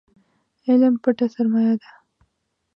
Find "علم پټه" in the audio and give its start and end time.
0.67-1.25